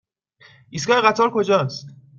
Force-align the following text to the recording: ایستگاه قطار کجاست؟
ایستگاه 0.69 1.01
قطار 1.01 1.29
کجاست؟ 1.33 1.87